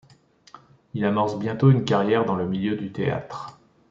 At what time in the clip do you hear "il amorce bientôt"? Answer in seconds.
0.95-1.69